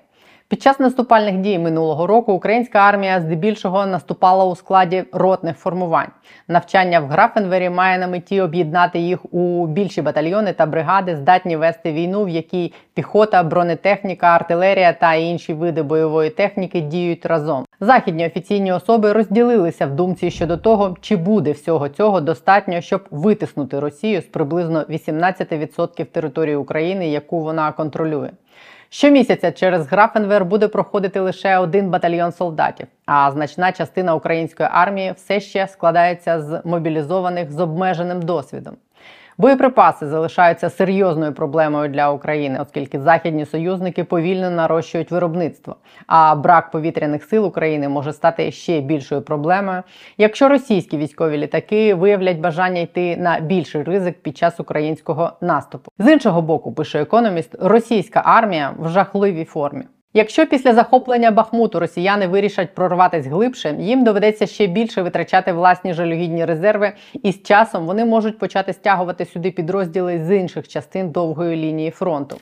Під 0.53 0.63
час 0.63 0.81
наступальних 0.81 1.37
дій 1.37 1.59
минулого 1.59 2.07
року 2.07 2.33
українська 2.33 2.79
армія 2.79 3.21
здебільшого 3.21 3.87
наступала 3.87 4.45
у 4.45 4.57
складі 4.57 5.05
ротних 5.13 5.57
формувань. 5.57 6.09
Навчання 6.49 7.01
в 7.01 7.07
Графенвері 7.07 7.71
має 7.71 7.99
на 7.99 8.09
меті 8.09 8.41
об'єднати 8.41 8.99
їх 8.99 9.35
у 9.35 9.67
більші 9.67 10.03
батальйони 10.03 10.53
та 10.53 10.67
бригади, 10.67 11.17
здатні 11.17 11.57
вести 11.57 11.93
війну, 11.93 12.25
в 12.25 12.29
якій 12.29 12.73
піхота, 12.95 13.43
бронетехніка, 13.43 14.27
артилерія 14.27 14.93
та 14.93 15.15
інші 15.15 15.55
види 15.55 15.83
бойової 15.83 16.31
техніки 16.31 16.81
діють 16.81 17.27
разом. 17.27 17.65
Західні 17.81 18.27
офіційні 18.27 18.73
особи 18.73 19.13
розділилися 19.13 19.87
в 19.87 19.91
думці 19.91 20.31
щодо 20.31 20.57
того, 20.57 20.97
чи 21.01 21.17
буде 21.17 21.53
всього 21.53 21.89
цього 21.89 22.21
достатньо, 22.21 22.81
щоб 22.81 23.05
витиснути 23.11 23.81
Росію 23.81 24.21
з 24.21 24.25
приблизно 24.25 24.81
18% 24.83 26.05
території 26.05 26.57
України, 26.57 27.09
яку 27.09 27.41
вона 27.41 27.73
контролює. 27.73 28.31
Щомісяця 28.95 29.53
через 29.53 29.87
Графенвер 29.87 30.45
буде 30.45 30.69
проходити 30.69 31.21
лише 31.21 31.59
один 31.59 31.91
батальйон 31.91 32.33
солдатів, 32.33 32.87
а 33.07 33.31
значна 33.31 33.73
частина 33.73 34.15
української 34.15 34.69
армії 34.73 35.13
все 35.17 35.41
ще 35.41 35.67
складається 35.67 36.41
з 36.41 36.61
мобілізованих 36.65 37.53
з 37.53 37.61
обмеженим 37.61 38.23
досвідом. 38.23 38.77
Боєприпаси 39.39 40.07
залишаються 40.07 40.71
серйозною 40.71 41.33
проблемою 41.33 41.89
для 41.89 42.11
України, 42.11 42.59
оскільки 42.63 43.01
західні 43.01 43.47
союзники 43.47 44.05
повільно 44.05 44.51
нарощують 44.51 45.11
виробництво. 45.11 45.77
А 46.07 46.35
брак 46.35 46.71
повітряних 46.71 47.25
сил 47.25 47.47
України 47.47 47.89
може 47.89 48.13
стати 48.13 48.53
ще 48.53 48.81
більшою 48.81 49.23
проблемою, 49.23 49.83
якщо 50.19 50.49
російські 50.49 50.97
військові 50.97 51.39
літаки 51.39 51.95
виявлять 51.95 52.39
бажання 52.39 52.81
йти 52.81 53.17
на 53.17 53.41
більший 53.41 53.83
ризик 53.83 54.23
під 54.23 54.37
час 54.37 54.61
українського 54.61 55.33
наступу. 55.41 55.91
З 55.99 56.13
іншого 56.13 56.43
боку, 56.43 56.73
пише 56.73 57.01
економіст, 57.03 57.57
російська 57.61 58.23
армія 58.25 58.75
в 58.79 58.89
жахливій 58.89 59.45
формі. 59.45 59.85
Якщо 60.15 60.47
після 60.47 60.75
захоплення 60.75 61.31
Бахмуту 61.31 61.81
росіяни 61.81 62.27
вирішать 62.27 62.75
прорватися 62.75 63.31
глибше, 63.31 63.77
їм 63.79 64.05
доведеться 64.05 64.47
ще 64.47 64.67
більше 64.67 65.03
витрачати 65.03 65.53
власні 65.53 65.95
жалюгідні 65.95 66.45
резерви, 66.45 66.93
і 67.23 67.33
з 67.33 67.43
часом 67.43 67.87
вони 67.87 68.05
можуть 68.05 68.39
почати 68.39 68.73
стягувати 68.73 69.25
сюди 69.25 69.51
підрозділи 69.51 70.25
з 70.25 70.37
інших 70.37 70.69
частин 70.69 71.11
довгої 71.11 71.57
лінії 71.57 71.91
фронту, 71.91 72.37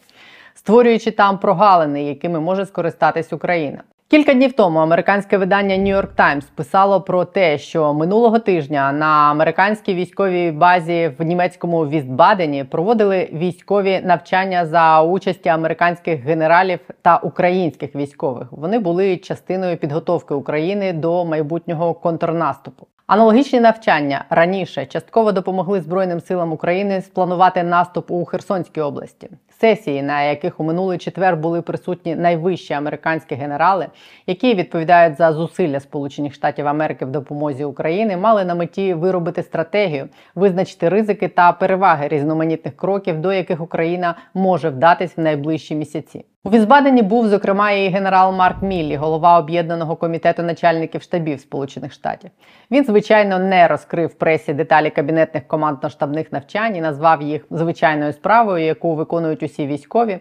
створюючи 0.54 1.10
там 1.10 1.38
прогалини, 1.38 2.04
якими 2.04 2.40
може 2.40 2.66
скористатись 2.66 3.32
Україна. 3.32 3.82
Кілька 4.10 4.34
днів 4.34 4.52
тому 4.52 4.78
американське 4.78 5.38
видання 5.38 5.76
New 5.76 5.96
York 5.96 6.14
Times 6.16 6.44
писало 6.54 7.00
про 7.00 7.24
те, 7.24 7.58
що 7.58 7.94
минулого 7.94 8.38
тижня 8.38 8.92
на 8.92 9.06
американській 9.06 9.94
військовій 9.94 10.50
базі 10.50 11.12
в 11.18 11.22
німецькому 11.22 11.88
Вістбадені 11.88 12.64
проводили 12.64 13.28
військові 13.32 14.00
навчання 14.04 14.66
за 14.66 15.02
участі 15.02 15.48
американських 15.48 16.20
генералів 16.20 16.78
та 17.02 17.16
українських 17.16 17.94
військових. 17.94 18.48
Вони 18.50 18.78
були 18.78 19.16
частиною 19.16 19.76
підготовки 19.76 20.34
України 20.34 20.92
до 20.92 21.24
майбутнього 21.24 21.94
контрнаступу. 21.94 22.86
Аналогічні 23.06 23.60
навчання 23.60 24.24
раніше 24.30 24.86
частково 24.86 25.32
допомогли 25.32 25.80
Збройним 25.80 26.20
силам 26.20 26.52
України 26.52 27.02
спланувати 27.02 27.62
наступ 27.62 28.10
у 28.10 28.24
Херсонській 28.24 28.80
області. 28.80 29.30
Сесії, 29.60 30.02
на 30.02 30.22
яких 30.22 30.60
у 30.60 30.64
минулий 30.64 30.98
четвер 30.98 31.36
були 31.36 31.62
присутні 31.62 32.16
найвищі 32.16 32.74
американські 32.74 33.34
генерали, 33.34 33.86
які 34.26 34.54
відповідають 34.54 35.16
за 35.16 35.32
зусилля 35.32 35.80
Сполучених 35.80 36.34
Штатів 36.34 36.66
Америки 36.68 37.04
в 37.04 37.10
допомозі 37.10 37.64
України, 37.64 38.16
мали 38.16 38.44
на 38.44 38.54
меті 38.54 38.94
виробити 38.94 39.42
стратегію, 39.42 40.08
визначити 40.34 40.88
ризики 40.88 41.28
та 41.28 41.52
переваги 41.52 42.08
різноманітних 42.08 42.76
кроків, 42.76 43.20
до 43.20 43.32
яких 43.32 43.60
Україна 43.60 44.14
може 44.34 44.68
вдатись 44.68 45.16
в 45.16 45.20
найближчі 45.20 45.74
місяці. 45.74 46.24
У 46.44 46.50
Візбадені 46.50 47.02
був 47.02 47.28
зокрема 47.28 47.70
і 47.70 47.88
генерал 47.88 48.34
Марк 48.34 48.62
Міллі, 48.62 48.96
голова 48.96 49.38
об'єднаного 49.38 49.96
комітету 49.96 50.42
начальників 50.42 51.02
штабів 51.02 51.40
Сполучених 51.40 51.92
Штатів. 51.92 52.30
Він, 52.70 52.84
звичайно, 52.84 53.38
не 53.38 53.68
розкрив 53.68 54.14
пресі 54.14 54.52
деталі 54.52 54.90
кабінетних 54.90 55.42
командно-штабних 55.48 56.26
навчань 56.32 56.76
і 56.76 56.80
назвав 56.80 57.22
їх 57.22 57.46
звичайною 57.50 58.12
справою, 58.12 58.64
яку 58.64 58.94
виконують 58.94 59.42
усі 59.42 59.66
військові. 59.66 60.18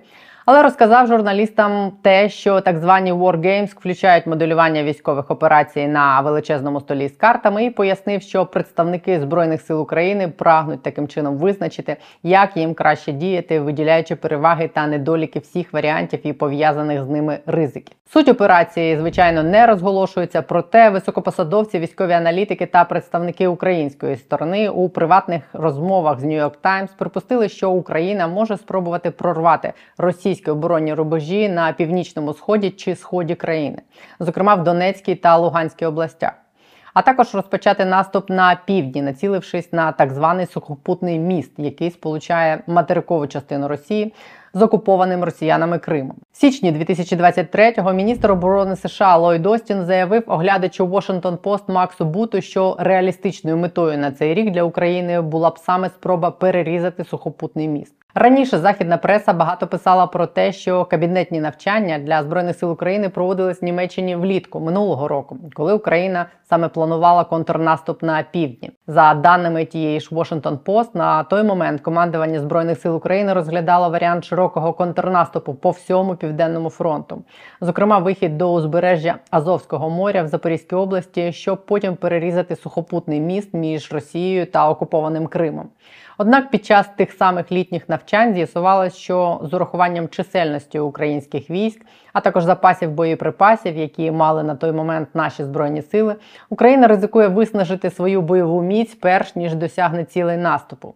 Але 0.51 0.63
розказав 0.63 1.07
журналістам 1.07 1.91
те, 2.01 2.29
що 2.29 2.61
так 2.61 2.77
звані 2.77 3.13
War 3.13 3.39
Games 3.39 3.71
включають 3.75 4.27
моделювання 4.27 4.83
військових 4.83 5.31
операцій 5.31 5.87
на 5.87 6.21
величезному 6.21 6.79
столі 6.79 7.07
з 7.07 7.17
картами, 7.17 7.65
і 7.65 7.69
пояснив, 7.69 8.21
що 8.21 8.45
представники 8.45 9.19
збройних 9.19 9.61
сил 9.61 9.81
України 9.81 10.27
прагнуть 10.27 10.83
таким 10.83 11.07
чином 11.07 11.37
визначити, 11.37 11.97
як 12.23 12.57
їм 12.57 12.73
краще 12.73 13.11
діяти, 13.11 13.59
виділяючи 13.59 14.15
переваги 14.15 14.67
та 14.67 14.87
недоліки 14.87 15.39
всіх 15.39 15.73
варіантів 15.73 16.19
і 16.27 16.33
пов'язаних 16.33 17.03
з 17.03 17.09
ними 17.09 17.39
ризиків. 17.45 17.95
Суть 18.13 18.29
операції, 18.29 18.97
звичайно, 18.97 19.43
не 19.43 19.67
розголошується, 19.67 20.41
проте 20.41 20.89
високопосадовці, 20.89 21.79
військові 21.79 22.11
аналітики 22.11 22.65
та 22.65 22.83
представники 22.83 23.47
української 23.47 24.15
сторони 24.15 24.69
у 24.69 24.89
приватних 24.89 25.43
розмовах 25.53 26.19
з 26.19 26.23
New 26.23 26.43
York 26.43 26.55
Times 26.63 26.89
припустили, 26.97 27.49
що 27.49 27.71
Україна 27.71 28.27
може 28.27 28.57
спробувати 28.57 29.11
прорвати 29.11 29.73
російські 30.39 30.51
оборонні 30.51 30.93
рубежі 30.93 31.49
на 31.49 31.73
північному 31.73 32.33
сході 32.33 32.69
чи 32.71 32.95
сході 32.95 33.35
країни, 33.35 33.81
зокрема 34.19 34.55
в 34.55 34.63
Донецькій 34.63 35.15
та 35.15 35.37
Луганській 35.37 35.85
областях. 35.85 36.33
А 36.93 37.01
також 37.01 37.35
розпочати 37.35 37.85
наступ 37.85 38.29
на 38.29 38.59
півдні, 38.65 39.01
націлившись 39.01 39.73
на 39.73 39.91
так 39.91 40.11
званий 40.11 40.45
сухопутний 40.45 41.19
міст, 41.19 41.51
який 41.57 41.91
сполучає 41.91 42.63
материкову 42.67 43.27
частину 43.27 43.67
Росії 43.67 44.13
з 44.53 44.61
окупованим 44.61 45.23
росіянами 45.23 45.79
Кримом. 45.79 46.15
В 46.31 46.37
січні 46.37 46.71
2023-го 46.71 47.93
міністр 47.93 48.31
оборони 48.31 48.75
США 48.75 49.17
Ллойд 49.17 49.45
Остін 49.45 49.85
заявив 49.85 50.23
оглядачу 50.27 50.85
Washington 50.85 51.37
Post 51.37 51.71
Максу 51.71 52.05
Буту, 52.05 52.41
що 52.41 52.75
реалістичною 52.79 53.57
метою 53.57 53.97
на 53.97 54.11
цей 54.11 54.33
рік 54.33 54.51
для 54.51 54.63
України 54.63 55.21
була 55.21 55.49
б 55.49 55.57
саме 55.57 55.89
спроба 55.89 56.31
перерізати 56.31 57.03
сухопутний 57.03 57.67
міст. 57.67 57.98
Раніше 58.15 58.57
західна 58.57 58.97
преса 58.97 59.33
багато 59.33 59.67
писала 59.67 60.07
про 60.07 60.25
те, 60.25 60.51
що 60.51 60.85
кабінетні 60.85 61.39
навчання 61.39 61.99
для 61.99 62.23
збройних 62.23 62.55
сил 62.55 62.71
України 62.71 63.09
проводились 63.09 63.61
в 63.61 63.65
Німеччині 63.65 64.15
влітку 64.15 64.59
минулого 64.59 65.07
року, 65.07 65.37
коли 65.53 65.73
Україна 65.73 66.25
саме 66.43 66.67
планувала 66.67 67.23
контрнаступ 67.23 68.03
на 68.03 68.23
півдні. 68.23 68.71
За 68.87 69.13
даними 69.13 69.65
тієї 69.65 69.99
ж 69.99 70.15
Washington 70.15 70.57
Post, 70.57 70.89
на 70.93 71.23
той 71.23 71.43
момент 71.43 71.81
командування 71.81 72.39
збройних 72.39 72.79
сил 72.79 72.95
України 72.95 73.33
розглядало 73.33 73.89
варіант 73.89 74.25
широкого 74.25 74.73
контрнаступу 74.73 75.53
по 75.53 75.69
всьому 75.71 76.15
південному 76.15 76.69
фронту, 76.69 77.23
зокрема 77.61 77.97
вихід 77.97 78.37
до 78.37 78.53
узбережжя 78.53 79.15
Азовського 79.31 79.89
моря 79.89 80.23
в 80.23 80.27
Запорізькій 80.27 80.75
області, 80.75 81.31
щоб 81.31 81.65
потім 81.65 81.95
перерізати 81.95 82.55
сухопутний 82.55 83.19
міст 83.19 83.53
між 83.53 83.91
Росією 83.91 84.45
та 84.45 84.69
окупованим 84.69 85.27
Кримом. 85.27 85.69
Однак 86.21 86.49
під 86.49 86.65
час 86.65 86.87
тих 86.95 87.11
самих 87.11 87.51
літніх 87.51 87.89
навчань 87.89 88.33
з'ясувалось, 88.33 88.95
що 88.95 89.39
з 89.43 89.53
урахуванням 89.53 90.07
чисельності 90.09 90.79
українських 90.79 91.49
військ, 91.49 91.85
а 92.13 92.21
також 92.21 92.43
запасів 92.43 92.91
боєприпасів, 92.91 93.77
які 93.77 94.11
мали 94.11 94.43
на 94.43 94.55
той 94.55 94.71
момент 94.71 95.09
наші 95.13 95.43
збройні 95.43 95.81
сили, 95.81 96.15
Україна 96.49 96.87
ризикує 96.87 97.27
виснажити 97.27 97.89
свою 97.89 98.21
бойову 98.21 98.61
міць 98.61 98.95
перш 98.95 99.35
ніж 99.35 99.55
досягне 99.55 100.05
цілей 100.05 100.37
наступу. 100.37 100.93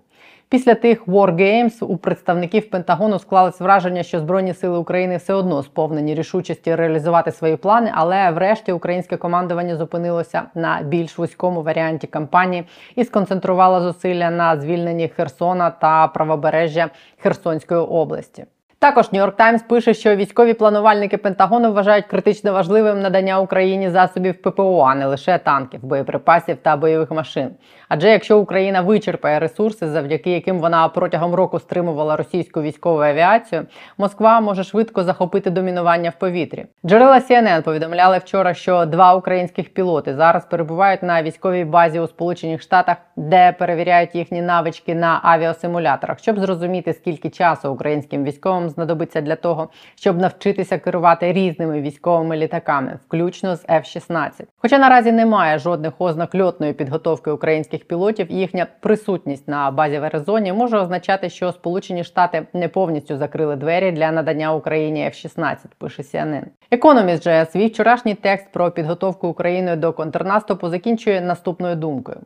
Після 0.50 0.76
тих 0.76 1.08
WarGames 1.08 1.84
у 1.86 1.98
представників 1.98 2.70
Пентагону 2.70 3.20
склалось 3.20 3.60
враження, 3.60 4.04
що 4.04 4.20
Збройні 4.20 4.54
сили 4.54 4.78
України 4.78 5.18
все 5.18 5.34
одно 5.34 5.64
сповнені 5.64 6.16
рішучості 6.16 6.76
реалізувати 6.76 7.32
свої 7.32 7.56
плани, 7.56 7.92
але 7.94 8.32
врешті 8.32 8.72
українське 8.72 9.18
командування 9.18 9.76
зупинилося 9.76 10.44
на 10.56 10.82
більш 10.82 11.18
вузькому 11.18 11.64
варіанті 11.64 12.08
кампанії 12.08 12.66
і 12.96 13.04
сконцентрувало 13.04 13.82
зусилля 13.82 14.30
на 14.30 14.62
звільненні 14.62 15.08
Херсона 15.08 15.70
та 15.70 16.08
правобережжя 16.08 16.90
Херсонської 17.18 17.80
області. 17.80 18.46
Також 18.84 19.12
Нью-Йорк 19.12 19.36
Таймс 19.36 19.62
пише, 19.62 19.94
що 19.94 20.16
військові 20.16 20.54
планувальники 20.54 21.18
Пентагону 21.18 21.74
вважають 21.74 22.06
критично 22.06 22.54
важливим 22.54 23.02
надання 23.02 23.40
Україні 23.40 23.90
засобів 23.90 24.42
ППО, 24.42 24.86
а 24.90 24.96
не 24.96 25.06
лише 25.06 25.38
танків, 25.38 25.80
боєприпасів 25.84 26.58
та 26.62 26.78
бойових 26.78 27.12
машин. 27.12 27.50
Адже 27.90 28.10
якщо 28.10 28.40
Україна 28.40 28.82
вичерпає 28.82 29.40
ресурси, 29.40 29.88
завдяки 29.88 30.32
яким 30.32 30.60
вона 30.60 30.88
протягом 30.88 31.36
року 31.36 31.60
стримувала 31.60 32.16
російську 32.16 32.62
військову 32.62 33.02
авіацію, 33.02 33.66
Москва 33.98 34.42
може 34.42 34.64
швидко 34.64 35.04
захопити 35.04 35.50
домінування 35.50 36.10
в 36.10 36.20
повітрі. 36.20 36.66
Джерела 36.86 37.20
CNN 37.20 37.62
повідомляли 37.62 38.18
вчора, 38.18 38.54
що 38.54 38.86
два 38.86 39.16
українських 39.16 39.74
пілоти 39.74 40.16
зараз 40.16 40.46
перебувають 40.46 41.04
на 41.04 41.24
військовій 41.24 41.66
базі 41.66 42.00
у 42.00 42.08
Сполучених 42.08 42.62
Штатах, 42.62 42.98
де 43.16 43.52
перевіряють 43.52 44.16
їхні 44.16 44.42
навички 44.42 44.96
на 44.96 45.20
авіасимуляторах, 45.24 46.20
щоб 46.20 46.40
зрозуміти, 46.40 46.94
скільки 46.94 47.30
часу 47.30 47.72
українським 47.72 48.24
військовим 48.24 48.70
знадобиться 48.70 49.22
для 49.22 49.36
того, 49.36 49.70
щоб 49.96 50.20
навчитися 50.20 50.78
керувати 50.78 51.34
різними 51.34 51.82
військовими 51.82 52.38
літаками, 52.38 53.00
включно 53.08 53.56
з 53.56 53.66
F-16. 53.66 54.30
Хоча 54.58 54.78
наразі 54.78 55.12
немає 55.12 55.60
жодних 55.60 55.94
ознак 56.00 56.36
льотної 56.36 56.74
підготовки 56.74 57.32
українських 57.32 57.88
пілотів, 57.88 58.32
їхня 58.32 58.68
присутність 58.80 59.48
на 59.48 59.72
базі 59.72 60.00
в 60.00 60.04
Аризоні 60.04 60.54
може 60.54 60.78
означати, 60.78 61.30
що 61.30 61.52
Сполучені 61.52 62.04
Штати 62.04 62.48
не 62.54 62.68
повністю 62.68 63.18
закрили 63.18 63.56
двері 63.56 63.92
для 63.92 64.12
надання 64.12 64.54
Україні 64.54 65.06
F-16, 65.06 65.58
пише 65.78 66.02
CNN. 66.02 66.44
Economist 66.72 67.24
же 67.24 67.46
свій 67.52 67.68
вчорашній 67.68 68.16
текст 68.16 68.52
про 68.52 68.72
підготовку 68.72 69.28
України 69.28 69.76
до 69.76 69.94
контрнаступу 69.94 70.70
закінчує 70.70 71.22
наступною 71.22 71.76
думкою. 71.76 72.18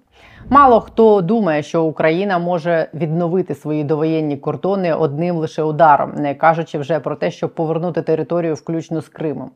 Мало 0.50 0.77
хто 0.80 1.22
думає, 1.22 1.64
що 1.64 1.84
Україна 1.84 2.40
може 2.40 2.90
відновити 2.94 3.56
свої 3.56 3.84
довоєнні 3.84 4.38
кордони 4.38 4.94
одним 4.94 5.36
лише 5.36 5.64
ударом, 5.64 6.12
не 6.16 6.36
кажучи 6.36 6.80
вже 6.80 7.00
про 7.00 7.16
те, 7.16 7.32
щоб 7.32 7.56
повернути 7.56 8.02
територію 8.02 8.54
включно 8.54 9.02
з 9.02 9.10
Кримом. 9.10 9.52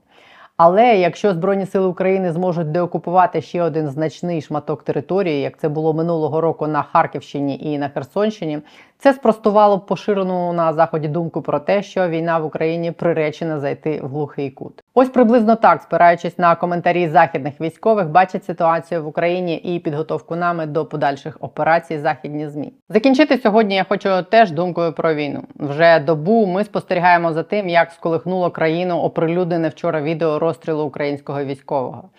Але 0.57 0.97
якщо 0.97 1.33
Збройні 1.33 1.65
сили 1.65 1.87
України 1.87 2.31
зможуть 2.31 2.71
деокупувати 2.71 3.41
ще 3.41 3.63
один 3.63 3.87
значний 3.87 4.41
шматок 4.41 4.83
території, 4.83 5.41
як 5.41 5.57
це 5.57 5.69
було 5.69 5.93
минулого 5.93 6.41
року 6.41 6.67
на 6.67 6.83
Харківщині 6.83 7.59
і 7.59 7.77
на 7.77 7.89
Херсонщині, 7.89 8.59
це 9.01 9.13
спростувало 9.13 9.79
поширену 9.79 10.53
на 10.53 10.73
заході 10.73 11.07
думку 11.07 11.41
про 11.41 11.59
те, 11.59 11.83
що 11.83 12.09
війна 12.09 12.37
в 12.37 12.45
Україні 12.45 12.91
приречена 12.91 13.59
зайти 13.59 14.01
в 14.01 14.07
глухий 14.07 14.49
кут. 14.49 14.83
Ось 14.93 15.09
приблизно 15.09 15.55
так, 15.55 15.81
спираючись 15.81 16.37
на 16.37 16.55
коментарі 16.55 17.07
західних 17.07 17.61
військових, 17.61 18.09
бачать 18.09 18.45
ситуацію 18.45 19.03
в 19.03 19.07
Україні 19.07 19.55
і 19.55 19.79
підготовку 19.79 20.35
нами 20.35 20.65
до 20.65 20.85
подальших 20.85 21.37
операцій 21.39 21.97
західні 21.97 22.49
змі. 22.49 22.73
Закінчити 22.89 23.37
сьогодні 23.37 23.75
я 23.75 23.83
хочу 23.83 24.23
теж 24.23 24.51
думкою 24.51 24.93
про 24.93 25.13
війну. 25.13 25.43
Вже 25.55 25.99
добу 25.99 26.45
ми 26.45 26.63
спостерігаємо 26.63 27.33
за 27.33 27.43
тим, 27.43 27.69
як 27.69 27.91
сколихнуло 27.91 28.51
країну 28.51 28.97
оприлюднене 28.97 29.69
вчора 29.69 30.01
відео 30.01 30.39
розстрілу 30.39 30.83
українського 30.83 31.43
військового. 31.43 32.09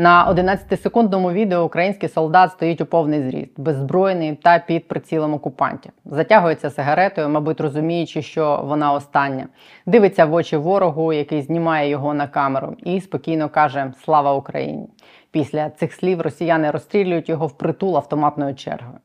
На 0.00 0.32
11-секундному 0.32 1.32
відео 1.32 1.64
український 1.64 2.08
солдат 2.08 2.52
стоїть 2.52 2.80
у 2.80 2.86
повний 2.86 3.22
зріст, 3.22 3.60
беззбройний 3.60 4.34
та 4.34 4.58
під 4.58 4.88
прицілом 4.88 5.34
окупантів. 5.34 5.92
Затягується 6.04 6.70
сигаретою, 6.70 7.28
мабуть, 7.28 7.60
розуміючи, 7.60 8.22
що 8.22 8.60
вона 8.64 8.92
остання. 8.92 9.46
Дивиться 9.86 10.24
в 10.24 10.34
очі 10.34 10.56
ворогу, 10.56 11.12
який 11.12 11.42
знімає 11.42 11.88
його 11.88 12.14
на 12.14 12.28
камеру, 12.28 12.76
і 12.84 13.00
спокійно 13.00 13.48
каже 13.48 13.92
Слава 14.04 14.34
Україні! 14.34 14.88
Після 15.30 15.70
цих 15.70 15.92
слів 15.92 16.20
росіяни 16.20 16.70
розстрілюють 16.70 17.28
його 17.28 17.46
впритул 17.46 17.96
автоматною 17.96 18.54
чергою. 18.54 18.98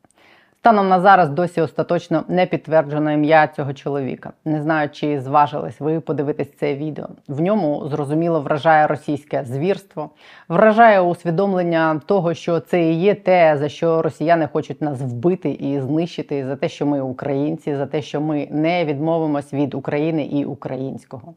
Станом 0.66 0.90
на 0.90 1.00
зараз 1.00 1.30
досі 1.30 1.62
остаточно 1.62 2.24
не 2.28 2.46
підтверджено 2.46 3.12
ім'я 3.12 3.48
цього 3.48 3.74
чоловіка. 3.74 4.32
Не 4.46 4.62
знаю, 4.62 4.90
чи 4.90 5.22
зважились 5.22 5.80
ви 5.80 6.00
подивитись 6.00 6.58
це 6.60 6.76
відео. 6.76 7.08
В 7.28 7.42
ньому 7.42 7.88
зрозуміло 7.88 8.42
вражає 8.42 8.88
російське 8.88 9.44
звірство, 9.46 10.10
вражає 10.50 11.02
усвідомлення 11.02 12.02
того, 12.06 12.34
що 12.34 12.60
це 12.60 12.84
і 12.84 13.00
є 13.00 13.16
те, 13.16 13.58
за 13.58 13.70
що 13.70 14.02
росіяни 14.02 14.50
хочуть 14.54 14.82
нас 14.82 15.02
вбити 15.02 15.50
і 15.50 15.80
знищити, 15.80 16.46
за 16.46 16.56
те, 16.56 16.70
що 16.70 16.86
ми 16.86 17.02
українці, 17.02 17.76
за 17.76 17.86
те, 17.86 18.02
що 18.02 18.22
ми 18.22 18.48
не 18.52 18.86
відмовимось 18.86 19.54
від 19.54 19.74
України 19.74 20.24
і 20.26 20.46
українського. 20.46 21.34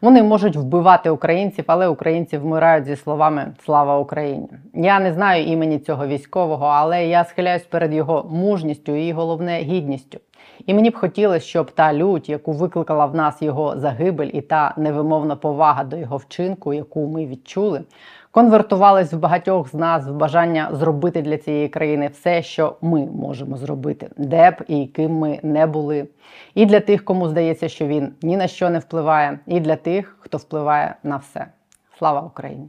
Вони 0.00 0.22
можуть 0.22 0.56
вбивати 0.56 1.10
українців, 1.10 1.64
але 1.66 1.88
українці 1.88 2.38
вмирають 2.38 2.84
зі 2.84 2.96
словами 2.96 3.54
Слава 3.64 3.98
Україні. 3.98 4.48
Я 4.74 5.00
не 5.00 5.12
знаю 5.12 5.44
імені 5.44 5.78
цього 5.78 6.06
військового, 6.06 6.66
але 6.66 7.06
я 7.06 7.24
схиляюсь 7.24 7.62
перед 7.62 7.94
його 7.94 8.26
мужністю 8.30 8.92
і 8.92 9.12
головне 9.12 9.58
гідністю. 9.60 10.18
І 10.66 10.74
мені 10.74 10.90
б 10.90 10.96
хотілося, 10.96 11.46
щоб 11.46 11.70
та 11.70 11.94
лють, 11.94 12.28
яку 12.28 12.52
викликала 12.52 13.06
в 13.06 13.14
нас 13.14 13.42
його 13.42 13.78
загибель, 13.78 14.30
і 14.32 14.40
та 14.40 14.74
невимовна 14.76 15.36
повага 15.36 15.84
до 15.84 15.96
його 15.96 16.16
вчинку, 16.16 16.74
яку 16.74 17.06
ми 17.06 17.26
відчули, 17.26 17.80
конвертувались 18.30 19.12
в 19.12 19.18
багатьох 19.18 19.68
з 19.68 19.74
нас 19.74 20.06
в 20.06 20.12
бажання 20.12 20.68
зробити 20.72 21.22
для 21.22 21.38
цієї 21.38 21.68
країни 21.68 22.10
все, 22.12 22.42
що 22.42 22.76
ми 22.80 23.06
можемо 23.06 23.56
зробити, 23.56 24.10
де 24.16 24.50
б 24.50 24.64
і 24.68 24.86
ким 24.86 25.12
ми 25.12 25.40
не 25.42 25.66
були. 25.66 26.08
І 26.54 26.66
для 26.66 26.80
тих, 26.80 27.04
кому 27.04 27.28
здається, 27.28 27.68
що 27.68 27.86
він 27.86 28.12
ні 28.22 28.36
на 28.36 28.46
що 28.46 28.70
не 28.70 28.78
впливає, 28.78 29.38
і 29.46 29.60
для 29.60 29.76
тих, 29.76 30.16
хто 30.20 30.38
впливає 30.38 30.94
на 31.02 31.16
все. 31.16 31.46
Слава 31.98 32.20
Україні! 32.20 32.68